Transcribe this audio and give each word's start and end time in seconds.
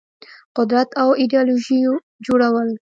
قدرت 0.57 0.89
او 1.01 1.09
ایدیالوژيو 1.19 1.93
جوړول 2.25 2.69